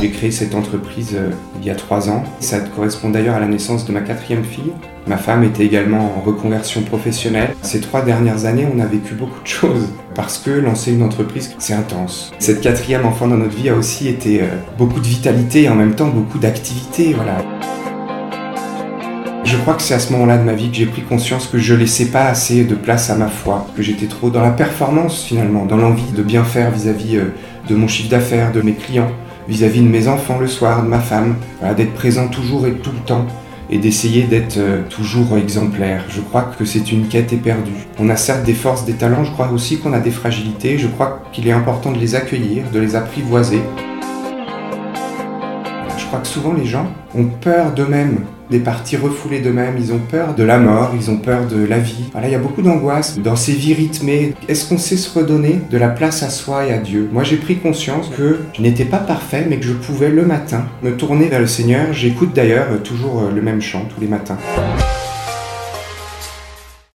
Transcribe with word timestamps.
J'ai 0.00 0.10
créé 0.10 0.30
cette 0.30 0.54
entreprise 0.54 1.14
euh, 1.14 1.30
il 1.58 1.66
y 1.66 1.70
a 1.70 1.74
trois 1.74 2.10
ans. 2.10 2.22
Ça 2.40 2.60
correspond 2.60 3.08
d'ailleurs 3.08 3.36
à 3.36 3.40
la 3.40 3.46
naissance 3.46 3.86
de 3.86 3.92
ma 3.92 4.00
quatrième 4.00 4.44
fille. 4.44 4.72
Ma 5.06 5.16
femme 5.16 5.42
était 5.42 5.64
également 5.64 6.14
en 6.16 6.20
reconversion 6.20 6.82
professionnelle. 6.82 7.54
Ces 7.62 7.80
trois 7.80 8.02
dernières 8.02 8.44
années, 8.44 8.66
on 8.72 8.78
a 8.78 8.84
vécu 8.84 9.14
beaucoup 9.14 9.42
de 9.42 9.48
choses 9.48 9.88
parce 10.14 10.36
que 10.36 10.50
lancer 10.50 10.92
une 10.92 11.02
entreprise, 11.02 11.54
c'est 11.58 11.72
intense. 11.72 12.32
Cette 12.38 12.60
quatrième 12.60 13.06
enfant 13.06 13.26
dans 13.26 13.38
notre 13.38 13.56
vie 13.56 13.70
a 13.70 13.74
aussi 13.74 14.08
été 14.08 14.42
euh, 14.42 14.46
beaucoup 14.76 15.00
de 15.00 15.06
vitalité 15.06 15.62
et 15.62 15.68
en 15.70 15.74
même 15.74 15.94
temps 15.94 16.08
beaucoup 16.08 16.38
d'activité. 16.38 17.14
Voilà. 17.14 17.38
Je 19.44 19.56
crois 19.56 19.74
que 19.74 19.82
c'est 19.82 19.94
à 19.94 19.98
ce 19.98 20.12
moment-là 20.12 20.36
de 20.36 20.42
ma 20.42 20.54
vie 20.54 20.70
que 20.70 20.76
j'ai 20.76 20.86
pris 20.86 21.02
conscience 21.02 21.46
que 21.46 21.56
je 21.56 21.72
laissais 21.72 22.06
pas 22.06 22.24
assez 22.26 22.64
de 22.64 22.74
place 22.74 23.08
à 23.08 23.14
ma 23.14 23.28
foi, 23.28 23.66
que 23.76 23.82
j'étais 23.82 24.06
trop 24.06 24.28
dans 24.28 24.42
la 24.42 24.50
performance 24.50 25.24
finalement, 25.24 25.64
dans 25.64 25.76
l'envie 25.76 26.12
de 26.12 26.22
bien 26.22 26.44
faire 26.44 26.70
vis-à-vis 26.70 27.16
euh, 27.16 27.32
de 27.68 27.74
mon 27.74 27.88
chiffre 27.88 28.10
d'affaires, 28.10 28.52
de 28.52 28.60
mes 28.60 28.74
clients, 28.74 29.10
vis-à-vis 29.48 29.80
de 29.80 29.88
mes 29.88 30.08
enfants 30.08 30.38
le 30.38 30.46
soir, 30.46 30.82
de 30.82 30.88
ma 30.88 31.00
femme, 31.00 31.36
d'être 31.76 31.94
présent 31.94 32.28
toujours 32.28 32.66
et 32.66 32.72
tout 32.72 32.92
le 32.92 33.00
temps 33.00 33.26
et 33.70 33.78
d'essayer 33.78 34.22
d'être 34.24 34.58
euh, 34.58 34.82
toujours 34.88 35.36
exemplaire. 35.36 36.04
Je 36.08 36.20
crois 36.20 36.52
que 36.56 36.64
c'est 36.64 36.92
une 36.92 37.08
quête 37.08 37.32
éperdue. 37.32 37.86
On 37.98 38.08
a 38.08 38.16
certes 38.16 38.44
des 38.44 38.54
forces, 38.54 38.84
des 38.84 38.94
talents, 38.94 39.24
je 39.24 39.32
crois 39.32 39.50
aussi 39.50 39.78
qu'on 39.78 39.92
a 39.92 40.00
des 40.00 40.10
fragilités, 40.10 40.78
je 40.78 40.86
crois 40.86 41.22
qu'il 41.32 41.48
est 41.48 41.52
important 41.52 41.90
de 41.90 41.98
les 41.98 42.14
accueillir, 42.14 42.70
de 42.72 42.78
les 42.78 42.94
apprivoiser. 42.94 43.60
Souvent 46.24 46.52
les 46.52 46.66
gens 46.66 46.86
ont 47.14 47.26
peur 47.26 47.72
d'eux-mêmes 47.72 48.24
des 48.50 48.60
parties 48.60 48.96
refoulées 48.96 49.40
d'eux-mêmes, 49.40 49.74
ils 49.78 49.92
ont 49.92 49.98
peur 49.98 50.34
de 50.34 50.42
la 50.42 50.58
mort, 50.58 50.92
ils 50.94 51.10
ont 51.10 51.16
peur 51.16 51.46
de 51.46 51.64
la 51.64 51.78
vie. 51.78 52.04
Voilà, 52.12 52.28
il 52.28 52.32
y 52.32 52.36
a 52.36 52.38
beaucoup 52.38 52.62
d'angoisse 52.62 53.18
dans 53.18 53.36
ces 53.36 53.52
vies 53.52 53.74
rythmées. 53.74 54.34
Est-ce 54.48 54.68
qu'on 54.68 54.78
sait 54.78 54.96
se 54.96 55.18
redonner 55.18 55.60
de 55.70 55.78
la 55.78 55.88
place 55.88 56.22
à 56.22 56.30
soi 56.30 56.66
et 56.66 56.72
à 56.72 56.78
Dieu? 56.78 57.08
Moi, 57.12 57.24
j'ai 57.24 57.36
pris 57.36 57.56
conscience 57.56 58.10
que 58.16 58.40
je 58.54 58.62
n'étais 58.62 58.84
pas 58.84 58.98
parfait, 58.98 59.46
mais 59.48 59.58
que 59.58 59.64
je 59.64 59.72
pouvais 59.72 60.10
le 60.10 60.24
matin 60.24 60.64
me 60.82 60.96
tourner 60.96 61.26
vers 61.26 61.40
le 61.40 61.46
Seigneur. 61.46 61.92
J'écoute 61.92 62.32
d'ailleurs 62.34 62.66
toujours 62.82 63.24
le 63.34 63.42
même 63.42 63.60
chant 63.60 63.86
tous 63.92 64.00
les 64.00 64.08
matins. 64.08 64.38